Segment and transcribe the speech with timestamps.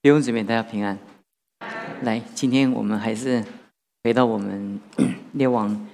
[0.00, 0.96] 弟兄姊妹，大家平安。
[2.02, 3.44] 来，今天我们还是
[4.04, 4.78] 回到我们
[5.34, 5.88] 列王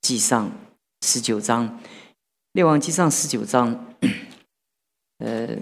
[0.00, 0.48] 记上
[1.02, 1.76] 十九章。
[2.52, 3.84] 列王记上十九章，
[5.18, 5.58] 呃，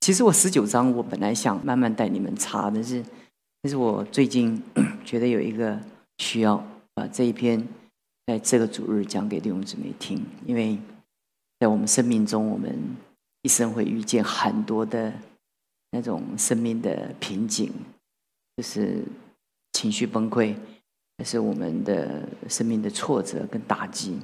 [0.00, 3.04] 其实我十九章我本来想慢慢带你们查，但是，
[3.60, 4.62] 但是我最近
[5.04, 5.78] 觉得有一个
[6.16, 7.62] 需要把这一篇
[8.24, 10.78] 在这个主日讲给弟兄姊妹听，因为
[11.58, 12.74] 在我们生命中，我们。
[13.42, 15.12] 一生会遇见很多的
[15.92, 17.72] 那种生命的瓶颈，
[18.56, 19.02] 就是
[19.72, 20.54] 情绪崩溃，
[21.16, 24.18] 也是我们的生命的挫折跟打击。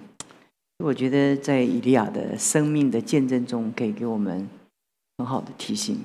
[0.84, 4.46] 我觉得在以利亚的生命的见证中，可以给我们
[5.16, 5.98] 很好的提醒。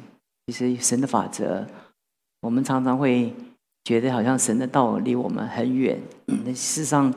[0.47, 1.67] 其实神的法则，
[2.39, 3.33] 我们常常会
[3.83, 7.13] 觉得好像神的道离我们很远，但事实上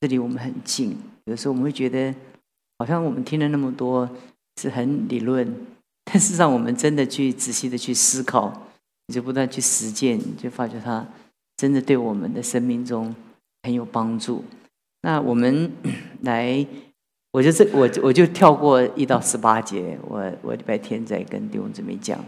[0.00, 0.96] 这离我们很近。
[1.26, 2.14] 有时候我们会觉得，
[2.78, 4.08] 好像我们听了那么多。
[4.58, 5.54] 是很理论，
[6.04, 8.52] 但是让我们真的去仔细的去思考，
[9.06, 11.06] 你就不断去实践，你就发觉它
[11.56, 13.14] 真的对我们的生命中
[13.62, 14.42] 很有帮助。
[15.02, 15.70] 那我们
[16.22, 16.66] 来，
[17.30, 22.18] 我就这我我就跳过一到十八节，我我礼拜天再跟弟兄姊妹讲。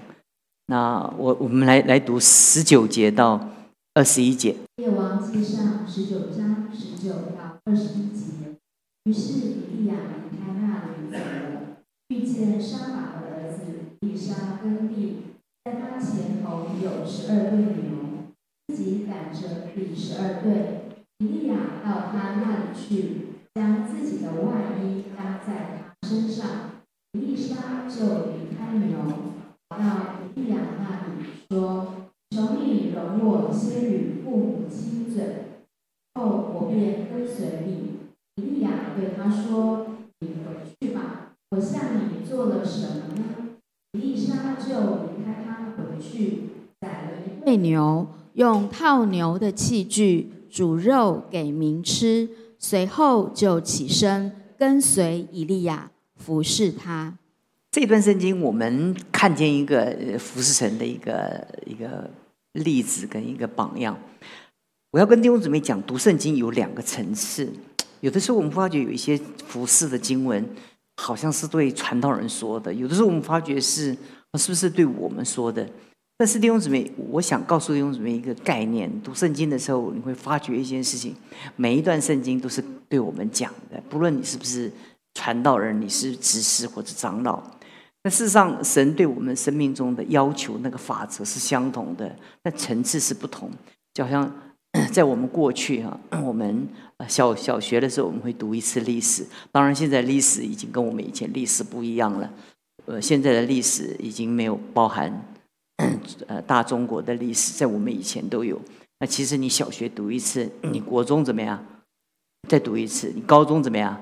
[0.66, 3.48] 那我我们来来读十九节到
[3.94, 4.54] 二十一节。
[4.76, 8.54] 列王记上十九章十九到二十一节。
[9.04, 9.94] 于是以利亚
[10.30, 10.84] 离开那
[11.18, 11.59] 里。
[12.10, 15.18] 遇见沙马的儿子利沙耕地，
[15.64, 18.34] 在他前头有十二对牛，
[18.66, 20.90] 自己赶着第十二对。
[21.18, 26.82] 以利亚到他那里去，将自己的外衣搭在他身上。
[27.12, 28.98] 利沙就离开牛，
[29.68, 29.78] 到
[30.34, 35.62] 以利亚那里说：“求你容我先与父母亲嘴，
[36.14, 38.00] 后我便跟随你。”
[38.42, 39.86] 以利亚对他说：“。”
[42.40, 43.58] 做了什么呢？
[43.92, 46.44] 丽莎就离开他回去，
[46.80, 57.18] 宰了一对牛，用套牛的器具煮肉给民吃，随后就起身跟随以利亚服侍他。
[57.70, 62.08] 这段圣经，我们看见一个服侍神的一个一个
[62.52, 63.94] 例子跟一个榜样。
[64.92, 67.52] 我要跟弟兄姊妹讲，读圣经有两个层次。
[68.00, 69.14] 有的时候我们发觉有一些
[69.44, 70.42] 服侍的经文。
[71.00, 73.96] 好像是对传道人说的，有的时候我们发觉是
[74.34, 75.66] 是不是对我们说的？
[76.18, 81.16] 但是弟兄姊妹，我想告诉弟兄姊妹一个概念：读圣经的时候，你会发觉一件事情，
[81.56, 84.70] 每一段圣经都是对我们讲的，不论你是不是
[85.14, 87.42] 传道人，你是执事或者长老。
[88.04, 93.50] 那事实上，神对我们生命中的要求，那个法则是相同的，但层次是不同，
[93.94, 94.30] 就好像。
[94.92, 96.68] 在我们过去哈， 我们
[97.08, 99.26] 小小学的时候我们会读一次历史。
[99.50, 102.30] 当然，现在历史已经跟我们以前历史不一样了。
[102.86, 105.24] 呃，现在的历史已经没有包含
[106.28, 108.60] 呃大中国的历史，在我们以前都有。
[109.00, 111.64] 那其实你小学读一次，你国中怎么样？
[112.48, 114.00] 再读一次，你高中怎么样？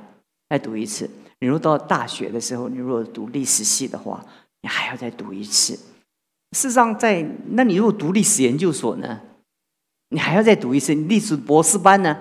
[0.49, 1.09] 再读一次。
[1.41, 4.25] 你如果到大学的时候，你如果读历史系的话，
[4.63, 5.75] 你还要再读一次。
[6.57, 9.21] 事实上，在那你如果读历史研究所呢？
[10.11, 12.17] 你还要再读一次历史博士班呢？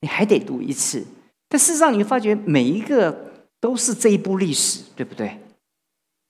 [0.00, 1.04] 你还得读一次。
[1.48, 5.38] 但事实上，你会发觉每一个都是这一部历史，对不对？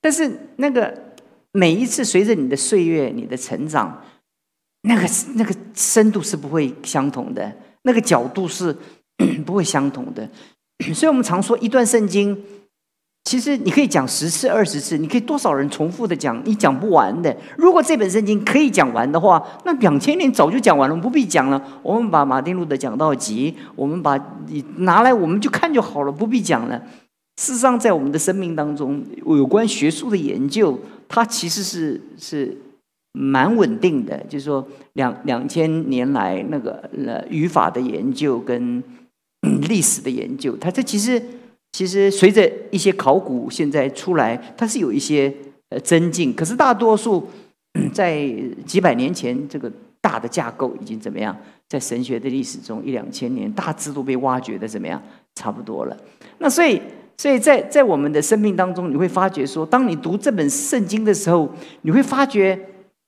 [0.00, 1.14] 但是那个
[1.52, 4.02] 每一次随着你的岁月、你的成长，
[4.82, 7.52] 那个那个深度是不会相同的，
[7.82, 8.76] 那个角度是
[9.46, 10.28] 不会相同的。
[10.94, 12.42] 所以我们常说一段圣经。
[13.24, 17.34] 其实你可以讲十次、二十次，你可以多少人重复的讲，你讲不完的。
[17.56, 21.62] 如果这本圣经可以讲完的话，那两千年早就讲完了，不必讲了。
[21.82, 24.18] 我们把马丁路德讲到极，我们把
[24.48, 26.82] 你拿来，我们就看就好了，不必讲了。
[27.40, 30.78] 事实上，在我们的生命当中，有关学术的研究，
[31.08, 32.54] 它其实是是
[33.12, 34.18] 蛮稳定的。
[34.28, 38.82] 就是说，两两千年来那个呃语法的研究跟
[39.68, 41.22] 历史的研究，它这其实。
[41.72, 45.32] 其实随着一些考古现在出来，它是有一些
[45.70, 46.32] 呃增进。
[46.34, 47.26] 可是大多数
[47.92, 48.28] 在
[48.66, 51.36] 几百年前，这个大的架构已经怎么样？
[51.68, 55.02] 在神学的历史中，一两千年大致都被挖掘的怎么样？
[55.34, 55.96] 差不多了。
[56.38, 56.78] 那所以，
[57.16, 62.58] 所以在在我们的生命当中，你会发觉说，当你读这本圣经的时候，你会发觉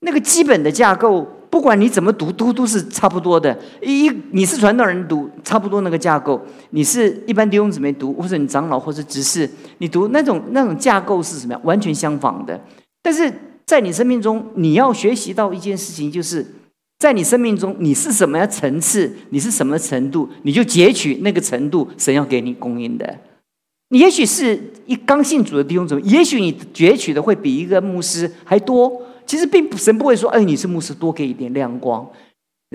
[0.01, 1.27] 那个基本的架构。
[1.55, 3.57] 不管你怎么读，都都是差不多的。
[3.81, 6.37] 一，你是传道人读，差不多那个架构；
[6.71, 9.49] 你是一般弟兄姊妹读，或者你长老或者执事，
[9.79, 11.61] 你读那种那种架构是什么样？
[11.63, 12.61] 完全相仿的。
[13.01, 13.33] 但是
[13.65, 16.45] 在你生命中，你要学习到一件事情，就是
[16.99, 23.17] 在你生命中，你是什么样层次，你是什么程度，你就截取那个程度，神要给你供应的。
[23.91, 28.91] 你也许是一刚信主的弟兄姊妹，也许你攫取的会比一个牧师还多。
[29.27, 32.11] 其实并不神不会说，哎，你是牧师，多给一点亮光。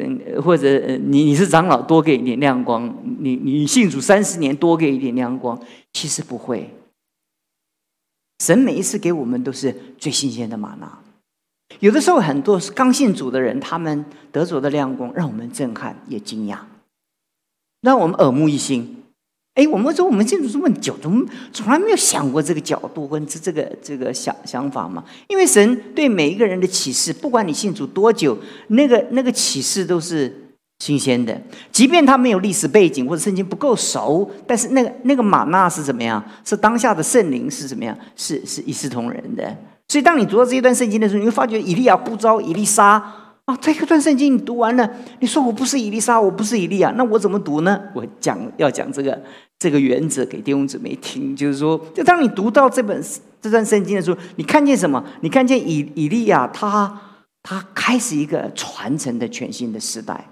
[0.01, 5.60] 嗯，或者你你是长老，多给一点亮光；你你信主三十年，多给一点亮光。
[5.92, 6.74] 其实不会，
[8.40, 11.00] 神每一次给我们都是最新鲜的玛纳。
[11.81, 16.60] 有的时候，很多刚信主的人，他们得着的亮光，让我们震撼也惊讶，
[17.81, 18.99] 让我们耳目一新。
[19.59, 21.21] 哎，我们说我们信主这么久，怎么
[21.51, 25.03] 从来没有想过这个角度跟这这个这个想想法嘛？
[25.27, 28.38] 因为神对每一个人的启示，不管你信主多久，
[28.69, 30.33] 那个那个启示都是
[30.79, 31.38] 新鲜的。
[31.73, 36.23] 即便他没有历史背景或者圣经不够熟，但是那个那个玛纳是怎么样？
[36.45, 37.97] 是当下的圣灵是怎么样？
[38.15, 39.44] 是是一视同仁的。
[39.89, 43.25] 所以当你读到这一段圣经的时候，你会发觉以利亚呼召以利沙。
[43.45, 44.88] 啊，这一段圣经你读完了，
[45.21, 47.81] 你说我不是以利沙，我不是以利亚，那我怎么读呢？
[47.95, 49.19] 我讲要讲这个
[49.59, 53.03] 这个原则给弟兄姊妹听，就是说，就当你读到这本
[53.41, 55.03] 这段圣经的时候，你看见什么？
[55.19, 57.01] 你看见以以利亚他
[57.44, 60.29] 他开始一个传承的全新的时代，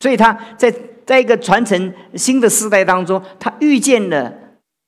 [0.00, 0.72] 所以他在
[1.06, 4.32] 在一个传承新的时代当中，他遇见了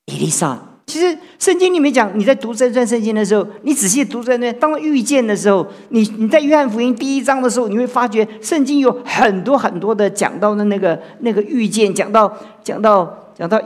[0.06, 0.69] 以利沙。
[0.85, 12.31] 其实圣经里面讲，你在读这段圣经的时候，你仔细读这段，当遇见的时候，你你在约翰福音第一章的时候，你会发觉圣经有很多很多的讲到的那个那个遇见，讲到
[12.62, 13.61] 讲到讲到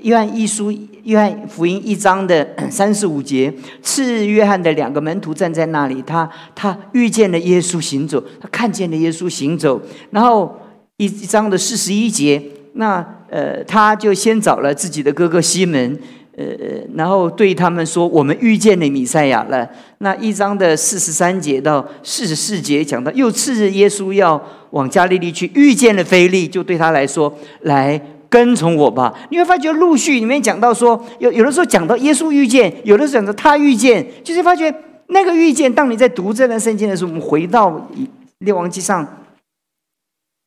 [0.00, 0.72] 约翰一书
[1.04, 3.52] 约翰福音一章的 三十五节，
[3.82, 9.78] 是约翰的两个门徒站在那里，他他遇见了耶稣行走，他看见了耶稣行走，
[10.12, 10.58] 然后
[10.96, 12.42] 一一章的四十一节，
[12.72, 15.98] 那呃他就先找了自己的哥哥西门。
[16.38, 16.46] 呃，
[16.94, 24.40] 然后对他们说：“我们遇见了弥赛亚了。”那一章的四十三节到四十四节讲到，又次日耶稣要
[24.70, 34.74] 往加利利去，遇见了腓利，就对他来说：“来跟从我吧。”你会发觉陆续里面讲到说，有有的时候讲到耶稣遇见，有的时候讲到他遇见，就是发觉
[35.08, 35.72] 那个遇见。
[35.72, 37.90] 当你在读这段圣经的时候，我们回到
[38.38, 39.06] 列王记上，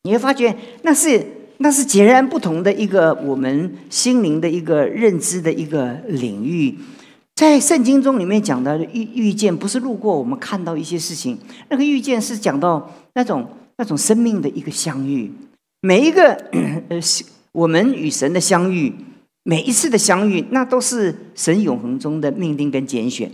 [0.02, 1.24] 你会发觉那是。
[1.58, 6.76] 那是截然不同的一个我们心灵的一个认知的一个领域，
[7.36, 11.38] 在圣经中里面讲的遇遇见，不是路过我们看到一些事情，
[11.68, 13.46] 那个遇见是讲到那种
[13.76, 15.30] 那种生命的一个相遇。
[15.82, 16.32] 每一个
[16.88, 17.00] 呃，
[17.52, 18.94] 我们与神的相遇，
[19.44, 23.30] 每一次的相遇，那都是神永恒中的命定跟拣选。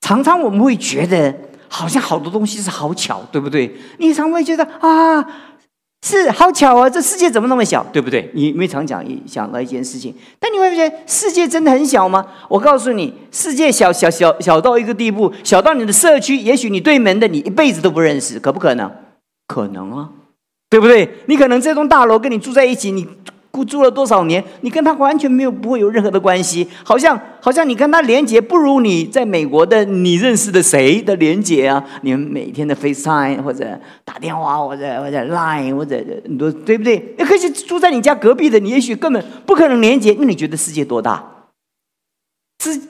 [0.00, 1.34] 常常我们会觉得，
[1.68, 3.74] 好像好多东西是好巧，对不对？
[3.98, 5.48] 你常会觉得啊。
[6.04, 6.90] 是好巧啊！
[6.90, 8.28] 这世界怎么那么小，对不对？
[8.34, 12.26] 你没常讲一想到一件事情，但你会觉得世界真的很小吗？
[12.48, 18.90] 我告诉你，世界小小小小到一个地步，小到你的社区，也许你对门的你一辈子都不认识，可不可能？
[19.46, 20.10] 可能啊，
[20.68, 21.08] 对不对？
[21.26, 23.06] 你可能这栋大楼跟你住在一起，你。
[23.52, 24.42] 孤住了多少年？
[24.62, 31.84] 你跟他完全没有不会有任何的关系，好像好像你跟他连接不如你在美国的你认识的谁的连接啊？
[32.00, 36.98] 你们每天的 FaceTime 或者打电话或者或者 Line 或者很多对不对？
[37.18, 40.16] 可是住在你家隔壁的，你也许根本不可能连接。
[40.18, 41.22] 那你觉得世界多大？
[42.62, 42.80] 世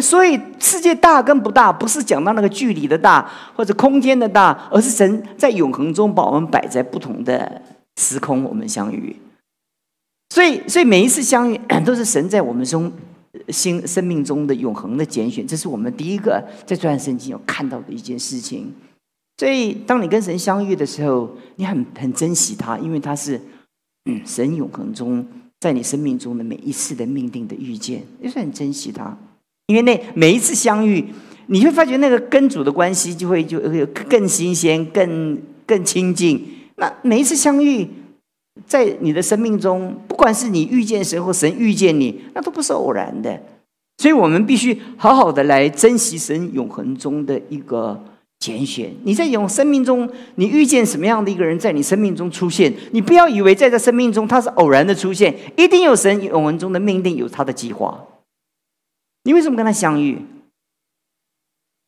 [0.00, 7.60] 所以世界大跟不大，不是讲到那个距离的大或者空间的大，而是神在永恒中把我们摆在不同的
[7.96, 9.16] 时空，我们相遇。
[10.32, 12.90] 所以，所以每一次相遇 都是神在我们中
[13.50, 18.72] 心生命中的永恒的拣选，这是我们第一个在这段圣经有看到的一件事情。
[19.36, 23.38] 所以，当你跟神相遇的时候，你很很珍惜他，因为他是
[24.24, 25.22] 神永恒中
[25.60, 29.14] 在你生命中的每一次的命定的遇见，也是很珍惜他。
[29.66, 31.04] 因为那每一次相遇，
[31.48, 36.42] 你会发觉那个跟主的关系就会就有更新鲜、更更亲近。
[36.76, 37.86] 那每一次相遇。
[38.66, 43.42] 在你的生命中，不管是你遇见神或神遇见你，那都不是偶然的。
[43.98, 48.02] 所以我们必须好好的来珍惜神永恒中的一个
[48.38, 48.92] 拣选。
[49.04, 58.04] 你在永生命中，你遇见什么样的一个人在你生命中出现，你不要以为在这生命中他是偶然的出现，一定有神永恒中的命令，有他的计划。
[59.24, 60.18] 你为什么跟他相遇？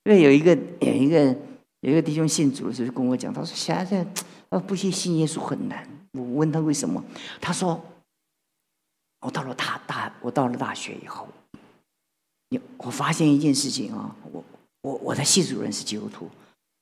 [0.05, 1.35] 因为有一个有一个
[1.81, 4.07] 有一个弟兄信主的时候跟我讲，他说现在
[4.51, 5.87] 啊不信信耶稣很难。
[6.15, 7.03] 我问他为什么，
[7.41, 7.81] 他说
[9.21, 11.27] ：“我到了大大，我到了大学以后，
[12.51, 14.45] 你我发现一件事情啊，我
[14.83, 16.31] 我我的系主任是基督徒，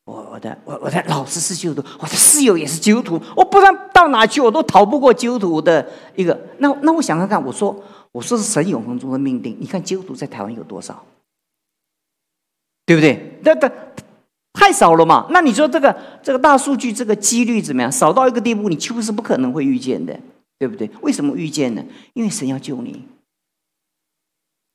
[0.05, 6.39] 我我的我我的老师是基督徒，我的室友也是基督徒，我不然到哪去我都逃不过基督徒的一个。
[6.59, 7.75] 那那我想看看，我说
[8.13, 11.05] 我说是神永恒中的命定，你看基督徒在台湾有多少，
[12.85, 13.39] 对不对？
[13.43, 13.73] 那他。”
[14.55, 15.27] 太少了嘛？
[15.31, 17.91] 那你说这个这个大数据这个几率怎么样？
[17.91, 20.19] 少到一个地步，你几乎是不可能会遇见的，
[20.59, 20.89] 对不对？
[21.01, 21.83] 为什么遇见呢？
[22.13, 23.03] 因为神要救你，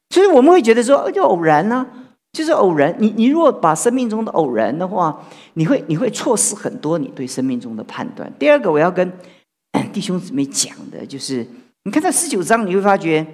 [0.10, 1.86] 所以我们会觉得说，就偶然呢，
[2.34, 2.96] 就是偶然。
[2.98, 8.32] 你你如果把生命中的偶然的话，你会你会错失很多你对生命中的判断。
[8.40, 9.14] 第二个，我要跟
[9.94, 11.46] 弟兄姊妹讲的就是，
[11.84, 13.26] 你看在十九章，你会发觉，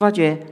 [0.00, 0.44] 发觉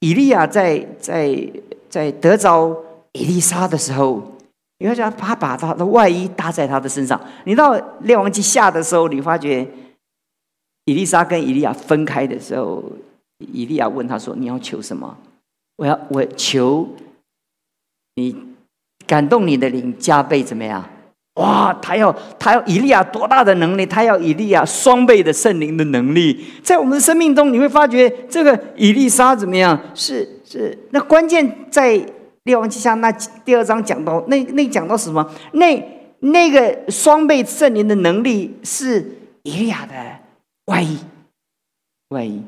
[0.00, 1.48] 以利亚在在
[1.88, 2.76] 在得着
[3.12, 4.34] 以利沙的时候。
[4.80, 7.20] 你会讲他把他的外衣搭在他的身上。
[7.44, 9.66] 你到列王记下的时候，你发觉
[10.84, 12.84] 以丽莎跟以利亚分开的时候，
[13.38, 15.16] 以利亚问他说：“你要求什么？
[15.78, 16.88] 我要我求
[18.14, 18.36] 你
[19.04, 20.88] 感动你的灵加倍怎么样？
[21.34, 21.72] 哇！
[21.82, 23.84] 他要他要以利亚多大的能力？
[23.84, 26.44] 他要以利亚双倍的圣灵的能力。
[26.62, 29.76] 在我们的生命中，你会发觉这个以丽莎怎么样？
[29.92, 32.00] 是是，那关键在。”
[32.48, 33.12] 列王记下那
[33.44, 35.30] 第二章讲到，那那讲到什么？
[35.52, 39.94] 那那个双倍圣灵的能力是以利亚的
[40.64, 40.98] 外衣，
[42.08, 42.42] 外衣。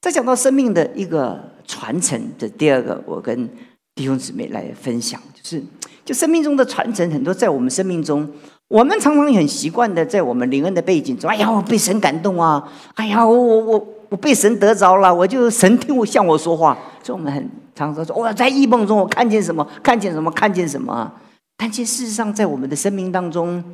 [0.00, 3.46] 再讲到生命的一个传承的第二个，我跟
[3.94, 5.62] 弟兄姊妹来分享，就是
[6.02, 8.26] 就生命中的传承，很多在我们生命中，
[8.68, 17.50] 我们常常很习惯的在我们灵恩的背景中，哎呀，我被神感动啊，哎呀，我我我我被神得着了，我就神听我向我说话，所以我们很。
[17.74, 19.68] 常常说：“我在异梦中，我看见什么？
[19.82, 20.30] 看见什么？
[20.30, 21.12] 看见什么？”
[21.58, 23.64] 但其实事实上，在我们的生命当中，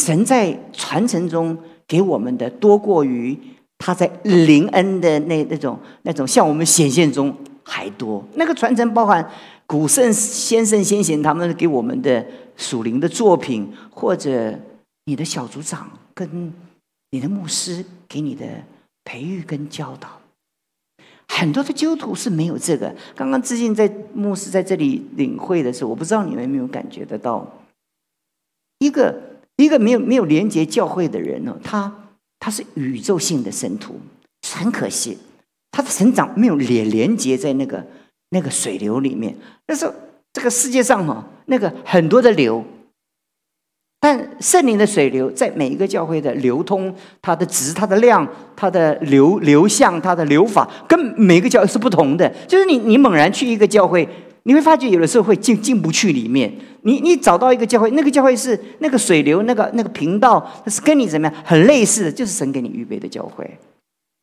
[0.00, 3.36] 神在传承中给我们的多过于
[3.78, 8.24] 他在灵恩的那那种那种向我们显现中还多。
[8.36, 9.28] 那个传承包含
[9.66, 12.24] 古圣先圣先贤他们给我们的
[12.56, 14.56] 属灵的作品，或者
[15.06, 16.52] 你的小组长跟
[17.10, 18.46] 你的牧师给你的
[19.04, 20.20] 培育跟教导。
[21.28, 22.94] 很多的基督徒是没有这个。
[23.14, 27.62] 刚刚最近在牧师在这里领会的时候，我不知道你们有没有感觉得到，
[28.80, 29.14] 一个
[29.56, 34.00] 一个没有没有连接教会的人呢，他他是宇宙性的神徒，
[34.54, 35.18] 很可惜，
[35.70, 37.86] 他的成长没有连连接在那个
[38.30, 39.36] 那个水流里面。
[39.64, 39.90] 但是
[40.32, 42.64] 这个世界上哈，那个很多的流。
[44.02, 48.26] 但圣灵的水流在每一个教会的流通，它的值、它的量、
[48.56, 52.26] 它的流流向、它的流法，跟每个教会是不同的。
[52.48, 54.08] 就是你，你猛然去一个教会，
[54.44, 56.50] 你会发觉有的时候会进进不去里面。
[56.82, 63.58] 你你找到一个教会，那个教会是那个水流、那个那个频道，是跟你怎么样很类似的，就是神给你预备的教会。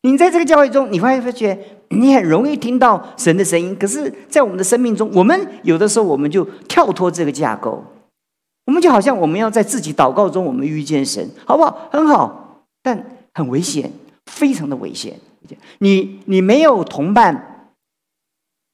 [0.02, 1.56] 你在这个教会中，你会发觉
[1.90, 3.76] 你很容易听到神的声音。
[3.78, 7.84] 可是，在我们的生命中，我们有的时候我们就跳脱这个架构。
[8.68, 11.88] 我们就好像我们要在自己祷告中，我们遇见神，好不好？
[11.90, 13.90] 很好，但很危险，
[14.26, 15.18] 非常的危险。
[15.78, 17.72] 你你没有同伴，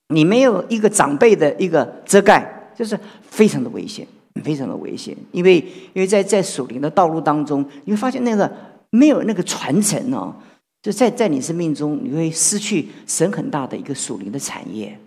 [0.09, 4.05] 你没有一个长辈的一个遮盖，就是非常的危险，
[4.43, 5.17] 非常的危险。
[5.31, 5.59] 因为
[5.93, 8.53] 因为在在属灵的道路当中，你会发现那个
[8.91, 10.35] 没有那个传承哦，
[10.83, 14.99] 就在在你生命中，你会失去神很大的一个属灵的产业。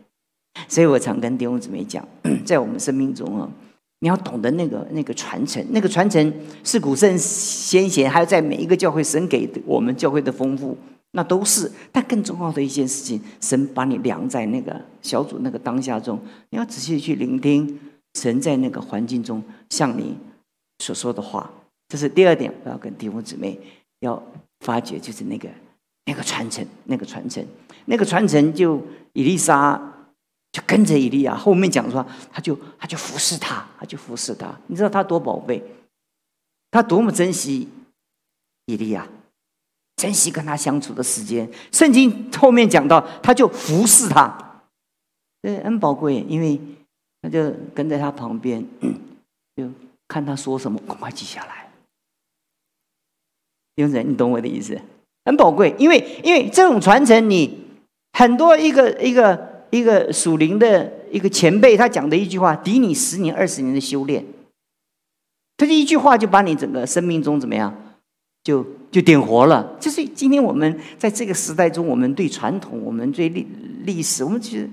[0.70, 2.08] 所以我常跟弟兄姊妹讲，
[2.46, 3.52] 在我们生命中啊。
[4.00, 10.78] 你要懂得那个那个传承，那个传承是古圣先贤，还有在每一个教会神给我们教会的丰富，
[11.12, 11.72] 那都是。
[11.92, 16.20] 但更重要的一件事情，神把你量在那个小组那个当下中，
[16.52, 17.80] 你要仔细去聆听
[18.14, 20.16] 神在那个环境中向你
[20.78, 21.50] 所说的话。
[21.90, 23.60] 这是第二点，我要跟弟兄姊妹
[24.02, 24.22] 要
[24.60, 25.50] 发掘，就是那个
[26.06, 27.44] 那个传承，那个传承，
[27.86, 28.80] 那个传承，就
[29.14, 29.94] 以丽莎。
[30.58, 34.52] 就跟着以利亚，后面讲说，他就他就服侍他，他就服侍他。
[34.66, 35.62] 你知道他多宝贝，
[36.72, 37.70] 他多么珍惜
[38.66, 39.08] 以利亚，
[39.98, 41.48] 珍惜跟他相处的时间。
[41.72, 44.64] 圣经后面讲到，他就服侍他，
[45.44, 46.60] 这很宝贵，因为
[47.22, 48.66] 他就跟在他旁边，
[49.56, 49.70] 就
[50.08, 51.70] 看他说什么，赶快记下来。
[53.76, 54.82] 有人，你懂我的意思？
[55.24, 57.64] 很宝贵，因为因为这种传承，你
[58.14, 59.56] 很多一个一个。
[59.70, 64.26] 一个属灵的一个前辈，他讲的一句话，抵你十年、二十年的修炼。
[65.58, 67.76] 他这一句话就把你整个生命中怎么样，
[68.44, 69.76] 就就点活了。
[69.80, 73.48] 就是今天我们在这个时代中，我们对传统、我们对历
[73.84, 74.70] 历史，我们其实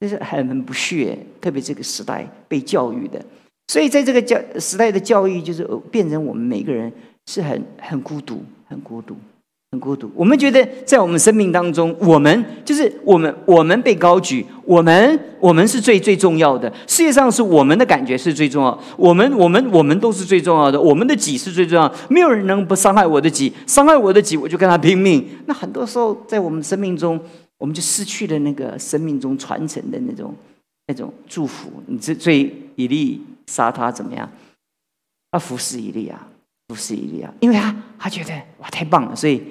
[0.00, 1.16] 就是很不屑。
[1.40, 3.24] 特别这个时代被教育的，
[3.68, 6.92] 所以在这个教时代的教育，就是变成我们每个人
[7.26, 9.16] 是很很孤独、很孤独。
[9.74, 10.10] 很孤独。
[10.14, 16.72] 我们觉得，在我们生命当中，我们就是我们，我们被高举，我们，我们是最最重要的。
[16.86, 20.80] 世界上是我们的感觉是最重要，我们，我们，我们都是最重要的。
[20.80, 25.26] 我们的己是最重要，没有人能不伤害我的己，伤害我的己，我就跟他拼命。
[25.46, 27.20] 那很多时候，在我们生命中，
[27.58, 30.32] 我们就失去了那个生命中传承的那种
[30.86, 31.70] 那种祝福。
[31.86, 34.30] 你这最以利杀他怎么样？
[35.32, 36.28] 他服侍以利啊，
[36.68, 39.42] 服侍以利啊，因为他他觉得哇太棒了，所以。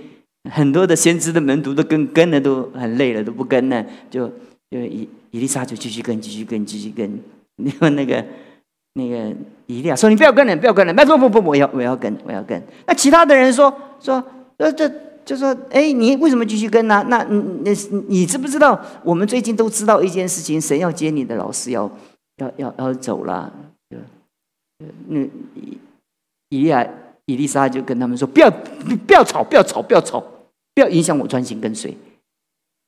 [0.51, 4.27] 很多的先知的门徒都跟跟了，都很累了，都不跟了，就
[4.69, 7.19] 就以以丽莎就继续跟，继续跟，继续跟。
[7.55, 8.25] 你 看那个
[8.93, 9.33] 那个
[9.67, 12.62] 以利亚说：“你不要跟了，不要跟了。”不不不不，我要我要跟，我要跟。
[12.85, 14.23] 那其他的人说说
[14.57, 14.91] 呃这
[15.23, 17.05] 就说：“哎，你为什么继续跟呢？
[17.07, 17.71] 那那
[18.07, 18.79] 你知不知道？
[19.03, 21.89] 我们最近都知道一件事情，神要接你的老师要
[22.38, 23.53] 要要要走了。”
[23.89, 23.97] 就
[25.07, 25.21] 那
[25.55, 25.77] 以
[26.50, 26.85] 以利亚
[27.25, 28.50] 伊丽莎就跟他们说：“不要
[29.08, 30.20] 不要吵，不要吵，不要吵，
[30.74, 31.96] 不要影响我专心跟随。”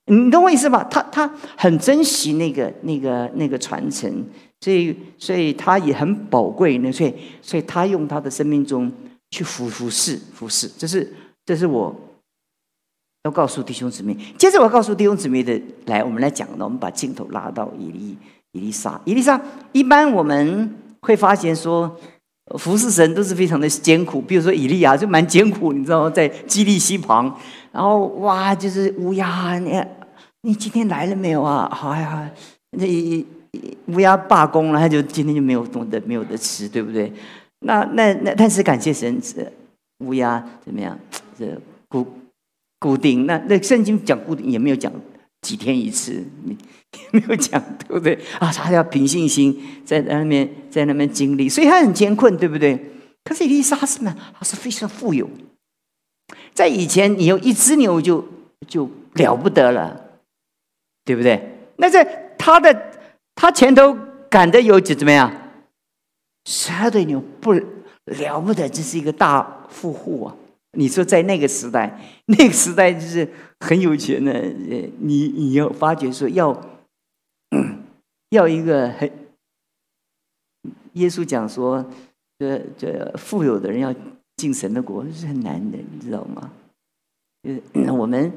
[0.07, 0.83] 你懂我意思吧？
[0.83, 1.27] 他他
[1.57, 4.23] 很珍惜那个那个那个传承，
[4.61, 6.77] 所以所以他也很宝贵。
[6.77, 7.11] 那所以
[7.41, 8.91] 所以他用他的生命中
[9.31, 11.11] 去服服侍服侍，这是
[11.43, 11.95] 这是我
[13.23, 14.15] 要告诉弟兄姊妹。
[14.37, 18.15] 接着我要告诉弟兄姊妹的，来我们来讲呢，我们把镜头拉到伊利
[18.51, 19.01] 伊丽莎。
[19.05, 21.99] 伊丽莎一般我们会发现说，
[22.57, 24.21] 服侍神都是非常的艰苦。
[24.21, 26.09] 比如说以利亚就蛮艰苦，你知道吗？
[26.09, 27.35] 在基利溪旁。
[27.71, 29.83] 然后哇，就是乌鸦，你
[30.43, 31.69] 你今天来了没有啊？
[31.81, 32.31] 哎呀，
[32.71, 32.85] 那
[33.87, 37.11] 乌鸦罢工了，他就今天就没有懂得没有得吃，对不对？
[37.65, 39.19] 那那那，但是感谢神，
[39.99, 40.97] 乌鸦怎么样？
[41.37, 41.45] 这
[41.89, 42.05] 固
[42.79, 43.25] 固定。
[43.25, 44.91] 那那圣经讲固定也没有讲
[45.45, 46.57] 几天一次，没
[47.11, 48.17] 没有讲，对不对？
[48.39, 52.83] 啊，他要凭信心在那边在那边经历，所以他很艰困，对不对？
[53.23, 54.15] 可是伊丽莎什么？
[54.33, 55.29] 他是非常富有。
[56.55, 58.25] 在以前，你有一只牛就
[58.67, 60.19] 就了不得了，
[61.03, 61.67] 对不对？
[61.77, 62.03] 那在
[62.39, 62.91] 他的
[63.35, 63.95] 他前头
[64.29, 65.31] 赶的有几怎么样？
[66.45, 67.53] 十二对牛不
[68.05, 70.35] 了不得，这是一个大富户啊！
[70.75, 73.27] 你说在那个时代， 那个时代就是
[73.59, 74.33] 很有钱的。
[74.99, 76.79] 你你要发觉说要
[78.31, 79.11] 要一个很，
[80.93, 81.85] 耶稣讲说，
[82.37, 83.93] 这这富有的人要。
[84.37, 86.51] 进神的国是很难的，你知道吗？
[87.41, 88.29] 就是我们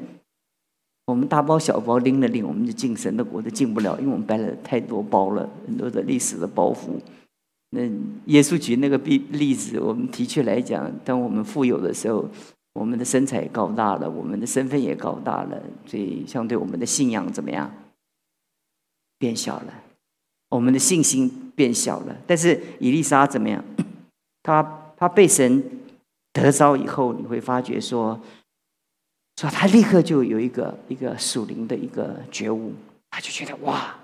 [1.07, 6.97] 我们大包小包拎了拎，我们就进神的国都进不了，因为我们背了太多包了，很多的历史的包袱。
[7.71, 7.81] 那
[8.25, 12.27] 耶稣举那个例例子，我们的确来讲，当我们富有的时候，
[12.73, 17.71] 我们的身材高大了，我们的身份也高大了，所以相对我们的信仰怎么样？
[19.17, 19.73] 变小了，
[20.49, 22.15] 我们的信心变小了。
[22.25, 23.63] 但是以丽莎怎么样？
[24.43, 25.63] 他他被神。
[26.31, 28.17] 得着以后，你会发觉说，
[29.41, 32.71] 说他立刻就有一个一个属灵的一个觉悟，
[33.09, 33.97] 他就觉得哇，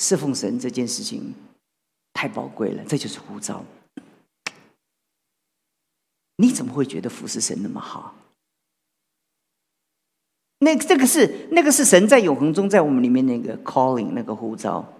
[0.00, 1.34] 侍奉神这件事情
[2.14, 3.62] 太宝贵了，这就是呼召。
[6.36, 8.14] 你怎么会觉得服侍神那么好？
[10.60, 14.90] 那这个是那个是神在永恒中在我们里面那个 calling 那个呼召，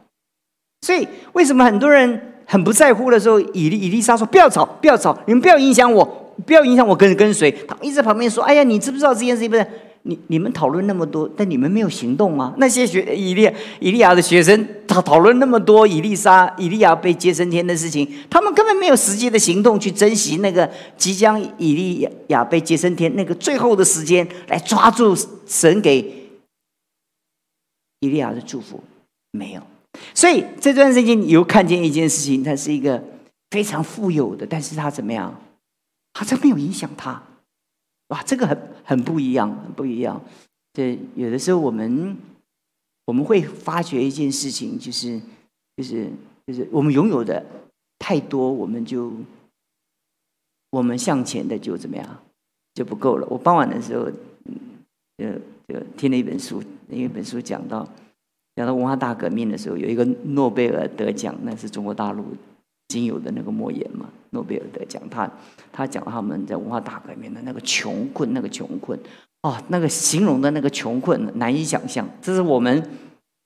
[0.83, 2.27] 所以为什么很多人？
[2.47, 6.05] 很不在乎的时候，以以丽莎说：“不要吵，不要吵，你们不要影响我，
[6.45, 9.49] 不要影响我跟跟随。”他一直在旁边说：“哎呀，你知不知道这件事情？
[9.49, 9.65] 不是
[10.03, 12.55] 你你们讨论那么多，但你们没有行动吗？
[12.57, 25.15] 那些学以利以利亚的学生，他讨论那么多以利沙以利亚被接升天的事情，他们根本没有实际的行动去珍惜那个即将以利亚被接升天那个最后的时间，来抓住
[25.47, 25.99] 神给
[28.01, 28.83] 以利亚的祝福，
[29.33, 29.63] 没有。”
[30.15, 33.03] 所以这段时间，你又看见一件事情，他是一个
[33.51, 35.39] 非常富有的，但是他怎么样？
[36.19, 37.23] 好像没有影响他。
[38.11, 40.21] 哇，这个很很不一样，很不一样。
[40.73, 42.17] 对，有的时候我们
[43.07, 45.21] 我们会发觉一件事情，就是
[45.77, 46.09] 就是
[46.47, 47.45] 就是我们拥有的
[47.99, 49.13] 太多，我们就
[50.71, 52.23] 我们向前的就怎么样
[52.75, 53.27] 就不够了。
[53.29, 54.09] 我傍晚的时候，
[54.45, 54.55] 嗯，
[55.19, 57.89] 就就听了一本书，一本书讲到。
[58.57, 62.25] 讲到文化大革命的时候，有一个诺贝尔得奖，那是中国大陆
[62.91, 64.07] 仅有的那个莫言嘛。
[64.33, 65.31] 诺贝尔得奖，他
[65.73, 68.99] 他讲他们在文化大革命的那个穷困，那个穷困，
[69.43, 72.83] 哦，那个形容的那个穷困难以想象，这是我们。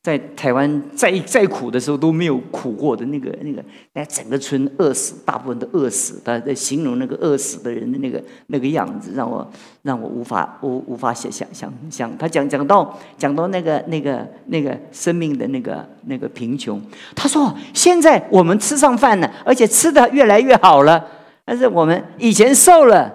[0.05, 3.65] 在台湾再再苦的时候都没有苦过的那个那个，
[3.95, 6.21] 哎，整个村饿死，大部分都饿死。
[6.23, 12.15] 他在形容那个饿死的人的那个那个样子，让我让我无法无无法想想想象。
[12.19, 16.79] 他讲讲到讲到那个那个那个生命的那个那个贫穷，
[17.17, 21.03] 他说现在我们吃上饭了，而且吃的越来越好了，
[21.47, 23.11] 但是我们以前瘦了，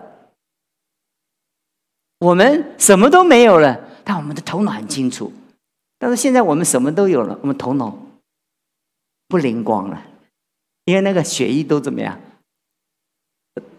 [2.22, 5.32] 我们什么都没有了，但我们的头脑很清楚。
[6.00, 7.96] 但是现在我们什么都有了，我们头脑
[9.28, 10.02] 不灵光了，
[10.86, 12.20] 因为那个血液都怎么样，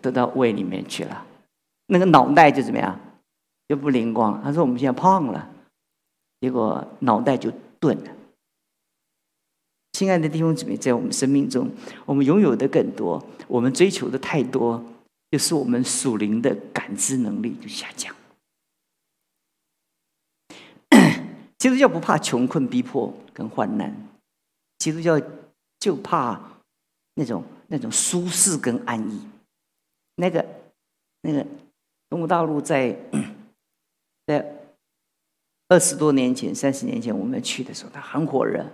[0.00, 1.26] 得到胃里面去了，
[1.86, 3.00] 那个脑袋就怎么样，
[3.66, 4.40] 就不灵光。
[4.44, 5.50] 他说我们现在胖了，
[6.40, 8.12] 结果脑袋就钝了。
[9.92, 11.70] 亲爱的弟兄姊妹，在我们生命中，
[12.04, 14.84] 我们拥有的更多，我们追求的太多，
[15.30, 18.14] 就是我们属灵的感知能力就下降。
[21.60, 23.94] 基督教不怕穷困逼迫跟患难，
[24.78, 25.20] 基督教
[25.78, 26.40] 就怕
[27.14, 29.20] 那种那种舒适跟安逸。
[30.16, 30.44] 那个
[31.20, 31.46] 那个
[32.08, 32.98] 中国大陆在
[34.26, 34.56] 在
[35.68, 38.66] 二十多年前、三十年前我们去的时候，它很火热。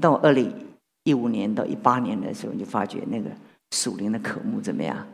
[0.00, 0.54] 到二零
[1.02, 3.28] 一五年到一八年的时候，你就发觉那个
[3.72, 5.04] 属灵的科目怎么样？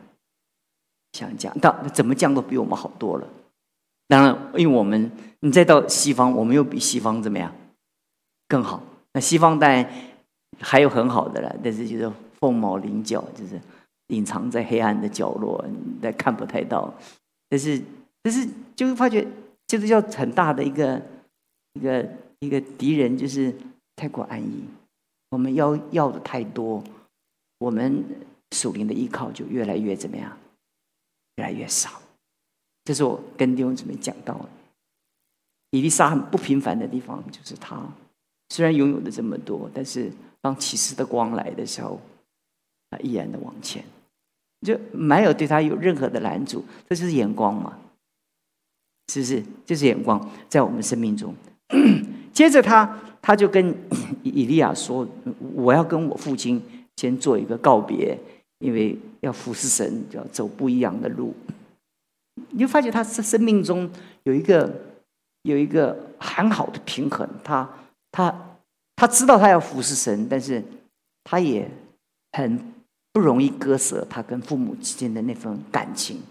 [1.13, 3.27] 想降到怎么降都比我们好多了。
[4.09, 7.55] 当然，因为我们你再到西方，我们又比西方怎么样
[8.47, 8.83] 更好？
[9.13, 9.87] 那西方当然
[10.59, 13.61] 还有很好的了，但是就是凤毛麟角，就是
[14.07, 15.63] 隐藏在黑暗的角落，
[16.01, 16.91] 你看不太到。
[17.47, 17.79] 但是，
[18.23, 19.25] 但是就会发觉，
[19.67, 20.99] 就是要很大的一个
[21.73, 23.53] 一个一个敌人，就是
[23.95, 24.63] 太过安逸。
[25.29, 26.83] 我们要要的太多，
[27.59, 28.03] 我们
[28.55, 30.35] 属灵的依靠就越来越怎么样？
[31.35, 32.01] 越来越少。
[32.89, 34.49] 这是我跟弟兄姊妹讲到的，
[35.69, 37.79] 伊丽莎很不平凡的地方，就是他
[38.49, 42.01] 虽然拥有的这么多，但是当启示的光来的时候，
[42.89, 43.85] 他依然的往前，
[44.65, 46.65] 就没有对他有任何的拦阻。
[46.89, 47.77] 这就是眼光嘛，
[49.13, 49.43] 是不是？
[49.67, 51.35] 就是眼光在我们生命中。
[52.33, 53.71] 接着他他就跟
[54.23, 55.07] 以利亚说
[55.53, 56.59] ：“我要跟我父亲
[56.95, 58.17] 先做一个告别，
[58.57, 61.35] 因为要服侍神，就要走不一样的路。”
[62.59, 63.89] 你就发觉他生生命中
[64.23, 64.69] 有一个
[65.43, 67.67] 有一个很好的平衡，他
[68.11, 68.57] 他
[68.97, 70.61] 他知道他要服侍神，但是
[71.23, 71.65] 他也
[72.33, 72.59] 很
[73.13, 76.21] 不容易割舍他跟父母之间的那份感情，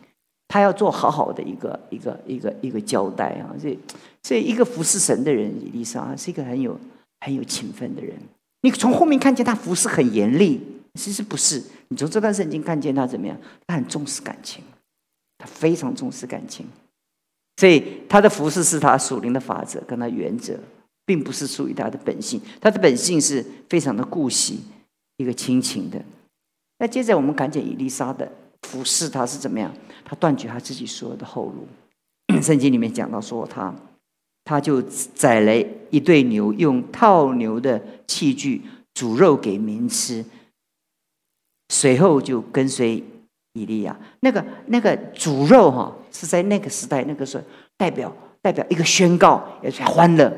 [0.49, 3.57] 他要做好好的一个一个一个一个交代啊！
[3.59, 3.79] 所以，
[4.23, 6.79] 所以一个服侍神的人，伊丽莎是一个很有
[7.21, 8.15] 很有勤奋的人。
[8.61, 10.61] 你从后面看见他服侍很严厉，
[10.93, 11.63] 其实不是。
[11.89, 13.35] 你从这段圣经看见他怎么样？
[13.67, 14.63] 他很重视感情。
[15.39, 16.67] 他非常重视感情，
[17.59, 20.59] 所以他的服饰是他属灵的法则跟他原则，
[21.07, 22.41] 并不是属于他的本性。
[22.61, 24.61] 他的本性是非常的顾惜，
[25.19, 26.05] 一个亲情的。
[26.79, 28.31] 那接着我们看见伊丽莎的
[28.63, 29.73] 服饰，他是怎么样？
[30.05, 31.69] 他断绝他自己所有的后路。
[32.43, 33.73] 圣经里面讲到说，他
[34.45, 35.57] 他就宰了
[35.91, 38.63] 一对牛，用套牛的器具
[38.95, 40.25] 煮肉给民吃，
[41.69, 43.05] 随后就跟随。
[43.63, 47.45] 以利亚，那个那个煮肉哈，是在那个时代，那个时候
[47.77, 50.33] 代表代表一个宣告，也是欢乐。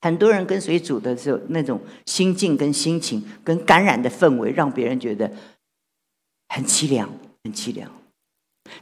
[0.00, 5.30] 很多人跟随主的时候，那种心境跟心情跟感染的氛围，让别人觉得
[6.48, 7.08] 很凄凉，
[7.42, 7.90] 很凄凉。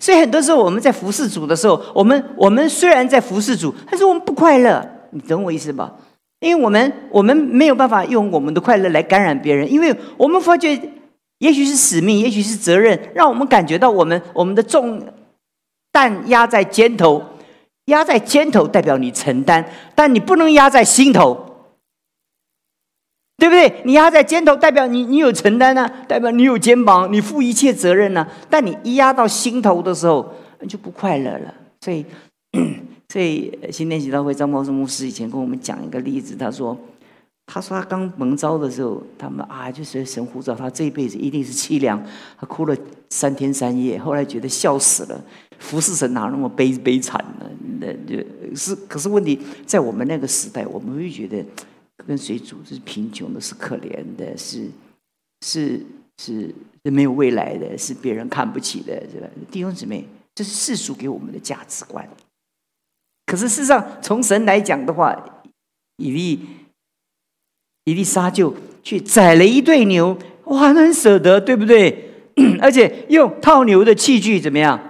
[0.01, 4.85] 所以很多时候我们在服侍主的时候，我们我们虽然在服侍主，但是我们不快乐。
[5.11, 5.95] 你懂我意思吧？
[6.41, 10.81] 因为我们我们没有办法用我们的快乐来感染别人，因为我们发觉。
[11.43, 15.03] 也许是使命，也许是责任，让我们感觉到我们我们的重
[15.91, 17.21] 担压在肩头，
[17.87, 21.67] 压在肩头代表你承担，但你不能压在心头，
[23.37, 23.83] 对不对？
[23.85, 28.25] 你压在肩头代表你你有承担呢，代表你有肩膀，你负一切责任呢。
[28.49, 31.53] 但你一压到心头的时候，你就不快乐了。
[31.81, 32.07] 所以，
[33.13, 36.79] 所以新年祈祷会张茂生牧师以前跟我们讲一个例子，他说。
[37.47, 42.03] 他说他刚蒙召的时候，他们啊，就是神呼召他这一辈子一定是凄凉，
[42.39, 42.77] 他哭了
[43.11, 43.99] 三天三夜。
[43.99, 45.25] 后来觉得笑死了，
[45.59, 47.51] 服侍神哪那么悲悲惨呢？
[47.81, 48.25] 那就
[48.55, 51.45] 是可是问题在我们那个时代，我们会觉得
[52.07, 54.71] 跟谁组是贫穷的，是可怜的，是
[55.45, 55.85] 是
[56.19, 59.27] 是是没有未来的，是别人看不起的，是吧？
[59.51, 62.09] 弟兄姊妹，这是世俗给我们的价值观。
[63.27, 65.43] 可是事实上，从神来讲的话，
[65.99, 66.41] 以利。
[67.85, 72.11] 伊丽莎就去宰了一对牛，哇，很舍得，对不对？
[72.63, 74.81] 而且用套牛的器具怎么样？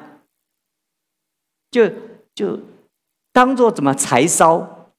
[1.70, 1.90] 就
[2.34, 2.60] 就
[3.32, 4.92] 当做怎么柴烧，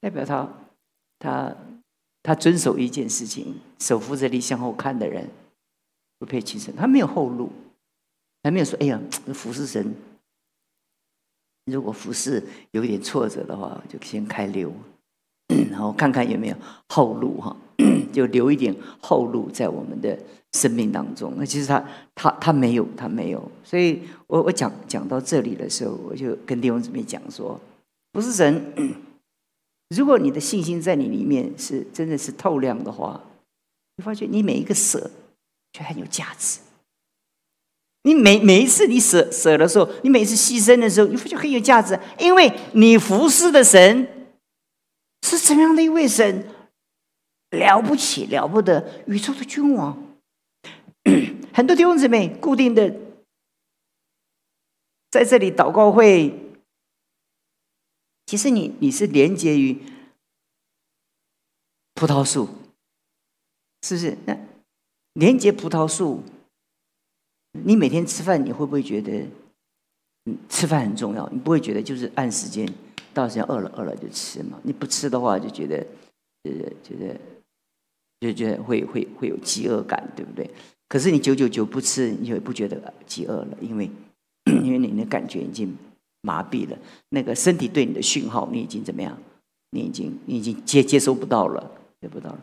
[0.00, 0.48] 代表他
[1.20, 1.56] 他
[2.22, 5.30] 他遵守一件事情：手扶着力向后看的人
[6.18, 6.74] 不配起身。
[6.74, 7.52] 他没有后路，
[8.42, 9.00] 他没有说：“哎呀，
[9.32, 9.94] 服侍神，
[11.66, 14.72] 如果服侍有一点挫折的话，就先开溜。”
[15.48, 16.56] 然后看看有没有
[16.88, 17.56] 后路哈，
[18.12, 20.18] 就留一点后路在我们的
[20.52, 21.32] 生命当中。
[21.38, 21.82] 那其实他
[22.14, 23.50] 他他没有，他没有。
[23.64, 27.58] 所以我我讲讲到这里的时候，我就跟弟兄姊妹讲说，
[28.12, 28.62] 不是神。
[29.96, 33.18] 如果你的信心在你里面是真的是透亮的话，
[33.96, 35.10] 你发觉你每一个舍
[35.72, 36.58] 就很有价值。
[38.02, 44.06] 你每每一次你舍舍的时候，你每一次牺牲的时候，你发觉很有价值，因为你服侍的神。
[45.28, 46.46] 是怎样的一位神？
[47.50, 49.96] 了不起，了不得，宇宙的君王。
[51.54, 52.94] 很多弟兄姊妹固定的
[55.10, 56.34] 在这里祷告会，
[58.26, 59.80] 其实你你是连接于
[61.94, 62.48] 葡萄树，
[63.82, 64.18] 是不是？
[64.26, 64.38] 那
[65.14, 66.22] 连接葡萄树，
[67.52, 69.26] 你每天吃饭，你会不会觉得，
[70.26, 71.26] 嗯，吃饭很重要？
[71.30, 72.70] 你不会觉得就是按时间
[73.18, 74.58] 到时间饿了饿了就吃嘛？
[74.62, 75.76] 你不吃的话，就觉得，
[76.44, 76.52] 呃，
[76.82, 77.16] 觉得。
[78.20, 80.50] 就觉得会会会有饥饿感，对不对？
[80.88, 83.88] 可是你久久久不吃，你就不觉得饥饿了，因为
[84.64, 85.72] 因为你的感觉已经
[86.22, 86.76] 麻痹了，
[87.10, 89.16] 那个身体对你的讯号，你已经怎么样？
[89.70, 92.40] 你已经你已经接接收不到了，接不到了。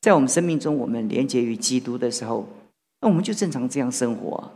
[0.00, 2.46] 在我们生命中，我们连接于基督的时候，
[3.00, 4.52] 那我们就正常这样生活，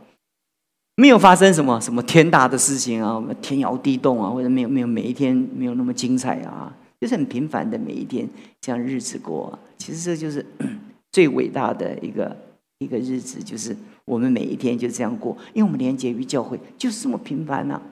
[0.97, 6.75] 没有发生什么什么天大的事情啊，天摇地动啊，或者没有没有每一天没有那么精彩啊。
[7.01, 8.29] 就是很平凡的每一天，
[8.61, 9.59] 这样日子过。
[9.77, 10.47] 其实这就是
[11.11, 12.37] 最伟大的一个
[12.79, 17.83] 一个日子，就是我们每一天就这样过，因为我们连接于教会，就是这么平凡呐。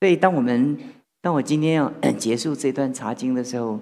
[0.00, 0.78] 所以，当我们
[1.20, 3.78] 当我今天要 结束这段查经的时候，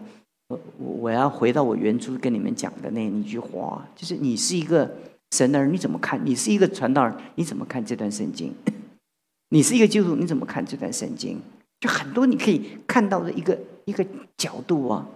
[0.48, 4.92] 我我要回到我原初跟你们讲的那一句话，就是你是一个
[5.30, 6.24] 神的人，你怎么看？
[6.24, 8.54] 你是一个传道人，你怎么看这段圣经？
[9.50, 11.40] 你是一个基督徒，你怎么看这段圣经？
[11.80, 15.08] 就很多你可以看到的一个一个角度啊，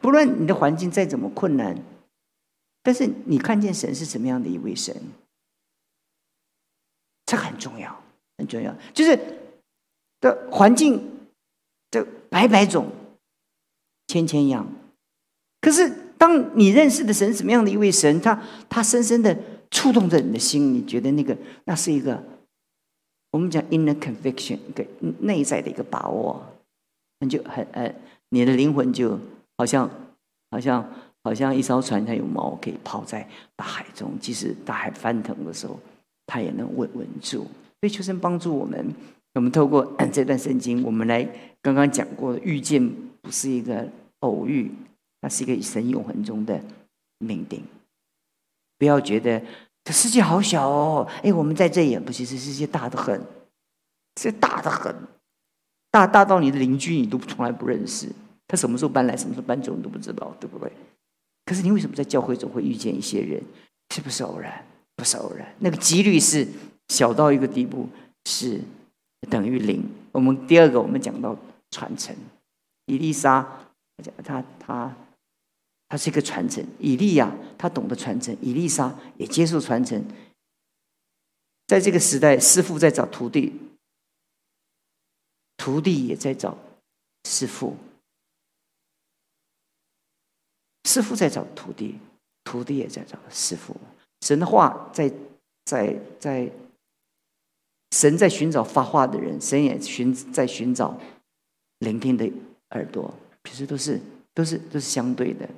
[0.00, 1.76] 不论你的环境再怎么困难，
[2.82, 4.94] 但是你看见神是什么样的一位神，
[7.24, 7.98] 这很重要，
[8.36, 8.76] 很重要。
[8.92, 9.18] 就是
[10.20, 11.28] 的环境
[11.90, 12.92] 的百百种，
[14.08, 14.66] 千千样，
[15.62, 19.36] 可是当你认识的神什么样的一位神，他他深深的
[19.70, 22.22] 触动着你的心，你觉得那个那是一个。
[23.30, 24.86] 我们讲 inner conviction，一个
[25.18, 26.42] 内在的一个把握，
[27.20, 27.94] 那就很呃，
[28.30, 29.18] 你的灵魂就
[29.58, 29.90] 好像
[30.50, 30.90] 好像
[31.22, 35.78] 好像一艘船，它有锚可以抛在大海中，即使大海翻腾的时候，
[36.26, 37.40] 它也能稳稳住。
[37.40, 37.48] 所
[37.82, 38.86] 以求神帮助我们，
[39.34, 41.28] 我们透过这段圣经，我们来
[41.60, 42.88] 刚刚讲过的，遇见
[43.20, 43.86] 不是一个
[44.20, 44.70] 偶遇，
[45.24, 46.60] 那是一个神永恒中的
[47.16, 47.64] 命定。
[48.78, 49.42] 不要觉得。
[49.86, 51.06] 这世界好小哦！
[51.22, 53.20] 哎，我们在这也不行，这世界大的很，
[54.14, 54.96] 这大的很，
[55.90, 58.08] 大大到你的邻居你都从来不认识，
[58.48, 60.72] 他什么时候搬来，什么时候搬走你都不知道，对不对？
[61.44, 63.42] 可是你为什么在教会总会遇见一些人？
[63.94, 64.64] 是不是偶然？
[64.96, 66.48] 不是偶然，那个几率是
[66.88, 67.86] 小到一个地步，
[68.24, 68.58] 是
[69.28, 69.86] 等于零。
[70.12, 71.36] 我们第二个，我们讲到
[71.70, 72.16] 传承，
[72.86, 73.46] 伊丽莎，
[74.24, 74.96] 他他。
[75.94, 80.04] 他是一个传承，以利亚他懂得传承，以利沙也接受传承。
[81.68, 83.52] 在这个时代，师傅在找徒弟，
[85.56, 86.58] 徒弟也在找
[87.30, 87.76] 师傅，
[90.88, 91.96] 师傅在找徒弟，
[92.42, 93.76] 徒弟也在找师傅。
[94.22, 95.08] 神的话在
[95.64, 96.50] 在在，
[97.92, 100.98] 神在寻找发话的人，神也寻在寻找
[101.78, 102.28] 聆听的
[102.70, 104.00] 耳朵，其实都是
[104.34, 105.48] 都是都是相对的。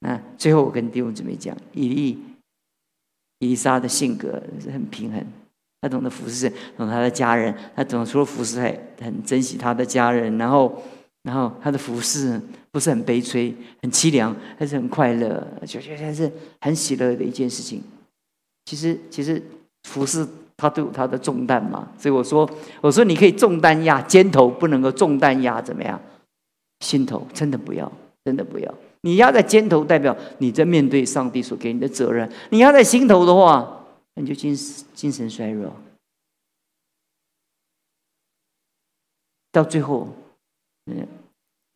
[0.00, 2.18] 那最后我跟弟兄姊妹讲，以利
[3.38, 5.24] 伊丽莎的性格是很平衡，
[5.80, 10.36] 他懂得服侍，懂他的家人，他懂除了服侍，还很珍惜他的家人。
[10.38, 10.82] 然后，
[11.22, 17.82] 然后他的服侍不是很悲催、很凄凉，还是很快乐，就觉得是很喜乐的一件事情。
[18.64, 19.42] 其实，其实
[19.84, 21.90] 服侍他都有他的重担嘛。
[21.98, 22.48] 所以我说，
[22.80, 26.00] 我说你可以重担压肩头，不能够重担压怎么样？
[26.80, 27.90] 心头真的不要，
[28.24, 28.74] 真的不要。
[29.02, 34.54] 你压在肩头，代表你在面对上帝所给你的责任；你压在心头的话，你就精
[34.94, 35.74] 精神衰弱，
[39.50, 40.08] 到最后，
[40.86, 41.08] 嗯，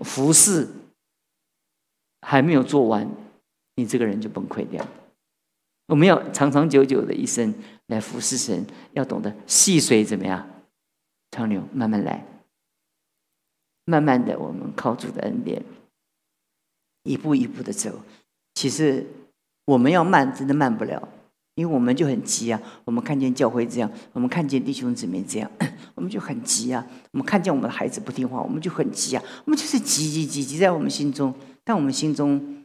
[0.04, 0.68] 服侍
[2.20, 3.10] 还没有做完，
[3.76, 4.86] 你这个人就崩溃掉。
[5.86, 7.54] 我们要长长久久的一生
[7.86, 10.46] 来服侍神，要懂得细水怎么样
[11.30, 12.26] 长流，慢慢来，
[13.86, 15.62] 慢慢的，我们靠主的恩典。
[17.04, 17.90] 一步一步的走，
[18.54, 19.06] 其实
[19.66, 21.08] 我们要慢，真的慢不了，
[21.54, 22.60] 因为我们就很急啊。
[22.84, 25.50] 我们看见教会这样，我们看见弟兄姊妹这样，
[25.94, 26.84] 我们就很急啊。
[27.12, 29.22] 我们看见我们的孩子不听话，我们就很急啊。
[29.44, 32.64] 我们就是急急急急在我们心中，但我们心中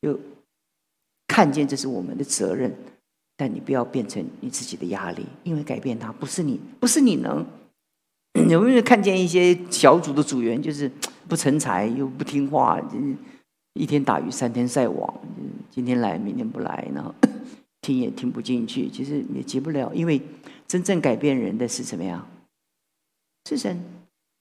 [0.00, 0.18] 又
[1.26, 2.74] 看见这是我们的责任，
[3.36, 7.46] 但你不要变成你自己的压力，因为改变他不是你，不是你能。
[8.48, 10.90] 有没有看见一些小组的组员就是
[11.26, 12.80] 不成才又不听话？
[13.78, 15.14] 一天打鱼三天晒网，
[15.70, 17.14] 今天来明天不来，然后
[17.80, 20.20] 听也听不进去，其实也急不了，因为
[20.66, 22.26] 真正改变人的是什么呀？
[23.48, 23.80] 是神。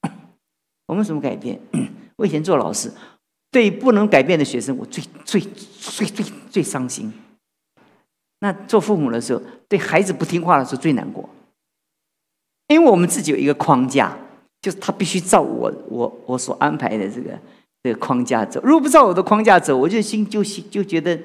[0.88, 1.60] 我们怎么改变？
[2.18, 2.92] 我以前做老师，
[3.52, 7.14] 对不能改变的学生，我最最最最最伤心。
[8.40, 11.30] 那做父母的时候，对孩子不听话的时候最难过，
[12.70, 14.18] 因为我们自己有一个框架，
[14.62, 17.40] 就是他必须照我我我所安排的这个
[17.88, 18.60] 这个框架走。
[18.64, 21.18] 如果不照我的框架走，我就心就心就觉得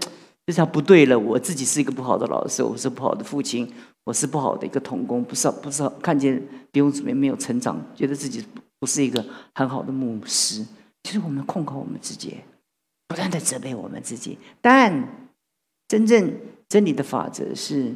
[0.46, 1.18] 就是不对了。
[1.18, 3.70] 我自己是一个不好的老师，我是不好的父亲，
[4.04, 8.44] 我是不好的一个童工，不是不是看见弟兄姊妹没有成长，觉得自己
[8.78, 10.64] 不是一个很好的牧师。
[11.02, 12.36] 其实我们控告我们自己，
[13.08, 15.08] 不断的责备我们自己，但
[15.88, 16.32] 真正。
[16.68, 17.94] 真理的法则是：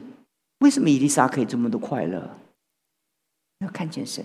[0.58, 2.36] 为什么伊丽莎可以这么多快乐？
[3.60, 4.22] 要看见神，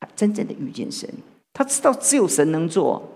[0.00, 1.08] 他真正的遇见神。
[1.52, 3.08] 他知道只有神能做。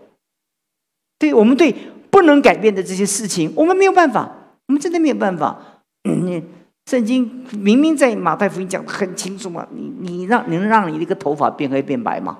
[1.18, 1.74] 对我们对
[2.10, 4.30] 不能改变的这些事情，我们没有办法，
[4.66, 5.82] 我们真的没有办法。
[6.04, 6.42] 你
[6.86, 12.38] 圣经明明在马太福音讲的很清楚嘛，你你让能让你那个头发变黑变白吗？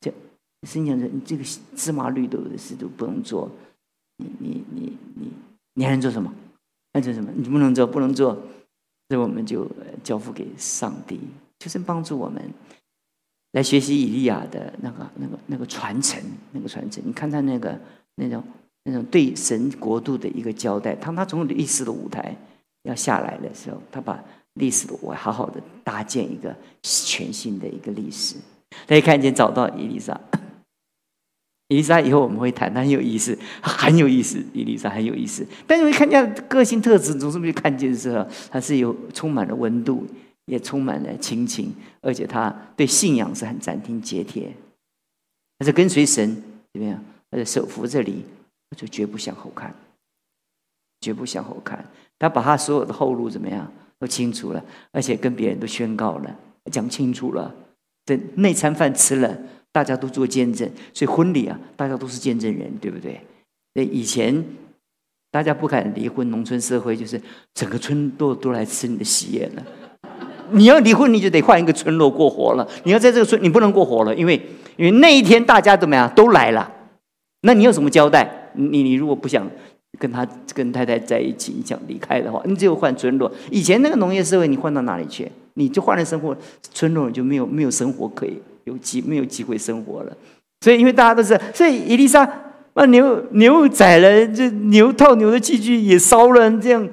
[0.00, 0.12] 这
[0.66, 3.50] 圣经讲的，你这个芝麻绿豆的事都不能做，
[4.16, 5.32] 你你你你
[5.74, 6.30] 你还能做什么？
[6.92, 7.30] 还能做什么？
[7.34, 8.34] 你不能做，不能做，
[9.08, 9.70] 所以我们就
[10.02, 11.20] 交付给上帝，
[11.58, 12.42] 就是帮助我们
[13.52, 16.20] 来学习以利亚的那个、那个、那个传承，
[16.52, 17.02] 那个传承。
[17.06, 17.78] 你看他那个
[18.16, 18.42] 那种、
[18.84, 20.94] 那种对神国度的一个交代。
[20.94, 22.36] 当他从历史的舞台
[22.82, 24.22] 要下来的时候，他把
[24.54, 28.36] 历史的我好好的搭建一个全新的一个历史。
[28.86, 30.18] 大家看见找到伊丽莎。
[31.68, 34.42] 伊丽莎以后我们会谈，她很有意思，很有意思。
[34.54, 40.06] 伊丽莎很有意思，但是我看见个性特质，总是没看见的时候，她是有充满了温度，
[40.48, 44.52] 也充满了亲情，而且他对信仰是很斩钉截铁。
[45.58, 47.04] 她是跟随神怎么样？
[47.30, 48.24] 而且手扶这里，
[48.76, 49.74] 就绝不向后看，
[51.00, 51.84] 绝不向后看。
[52.18, 56.36] 他把他所有的后路怎么样都清楚了，而且跟别人都宣告了，
[56.72, 57.54] 讲清楚了。
[58.06, 59.38] 这那餐饭吃了。
[59.70, 63.20] 大家都做见证，所以婚礼啊，大家都是见证人，对不对？
[63.74, 64.42] 那以前
[65.30, 67.20] 大家不敢离婚，农村社会就是
[67.52, 69.64] 整个村都都来吃你的喜宴了。
[70.52, 72.66] 你要离婚，你就得换一个村落过活了。
[72.84, 74.40] 你要在这个村，你不能过活了，因为
[74.76, 76.70] 因为那一天大家怎么样都来了。
[77.42, 78.50] 那你有什么交代？
[78.54, 79.48] 你你如果不想
[79.98, 83.30] 跟他跟太太在一起，你想离开的话，你只有换村落。
[83.50, 85.30] 以前那个农业社会，你换到哪里去？
[85.54, 86.36] 你就换了生活，
[86.72, 88.38] 村落就没有没有生活可以。
[88.64, 90.12] 有机没有机会生活了，
[90.60, 92.30] 所以因为大家都是，所以伊丽莎
[92.74, 96.86] 把牛牛宰了，这牛套牛的器具也烧了，这样，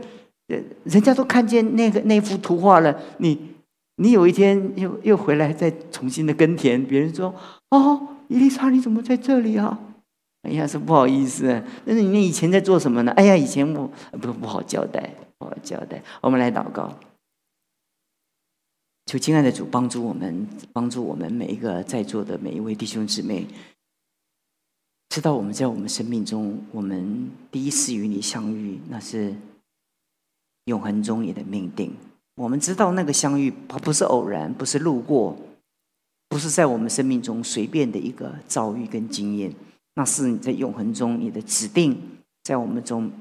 [0.48, 3.00] 人人家都看见那个那幅图画了。
[3.20, 3.56] 你
[3.98, 7.34] 你有一天又又回来再重新的耕田，别人说
[7.70, 9.80] 哦，伊丽莎你怎么在这里啊？
[10.44, 13.12] 哎呀，说不好意思，但是你以前在做什么呢？
[13.14, 13.90] 哎呀，以前我
[14.22, 16.04] 不不好交代，不好交代。
[16.22, 16.94] 我们来祷告。
[19.08, 23.48] 求亲爱的主帮助我们，帮助我们每一个在座的每一位弟兄姊妹，
[25.10, 29.34] 知道我们在我们生命中，我们第一次与你相遇，那是
[30.66, 31.94] 永恒中你的命定。
[32.36, 35.38] 我们知道那个相遇不是偶然，不是路过，
[36.28, 39.52] 不是在我们生命中随便的一个遭遇跟经验，
[39.96, 41.98] 那是你在永恒中你的指定，
[42.44, 43.12] 在我们中，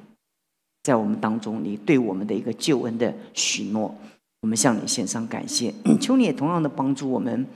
[0.83, 3.95] 在我们当中你对我们的一个救恩的许诺。
[4.43, 7.47] 我们向你献上感谢， 求你也同样的帮助我们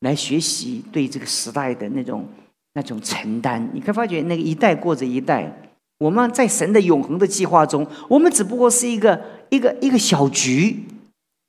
[0.00, 2.26] 来学习对这个时代的那种
[2.72, 3.70] 那种承担。
[3.72, 5.71] 你可以发觉，那个一代过着一代，
[6.02, 10.84] 我们在神的永恒的计划中，我们只不过是一个一个一个小局，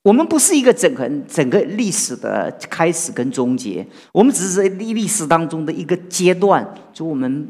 [0.04, 7.48] 我们不是一个整个整个历史的开始跟终结，我们只是历历史当中的一个阶段，就我们。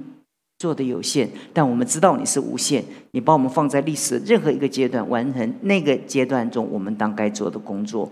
[0.59, 2.81] 做的有限，但我们知道你是无限。
[3.11, 8.09] 你把我们放在历史任何一个阶段，完成那个阶段中我们当该做的工作。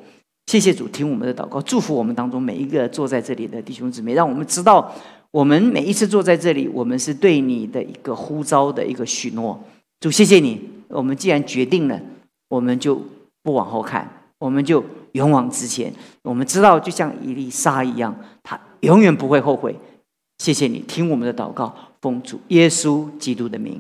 [0.48, 4.94] 谢谢主，听我们的祷告，祝福我们当中每一个坐在这里的弟兄姊妹，让我们知道，
[5.32, 9.58] 我们每一次坐在这里，我们是对你的一个呼召的一个许诺。
[10.02, 10.62] 主，谢谢你。
[10.90, 12.00] 我们既然决定了，
[12.50, 13.02] 我们就
[13.42, 15.94] 不往后看，我们就勇往直前。
[16.24, 18.14] 我们知道，就像一粒沙一样，
[18.44, 19.74] 它永远不会后悔。
[20.40, 21.74] 谢谢你，听我们的祷告。
[22.02, 23.80] 奉主耶稣基督的名。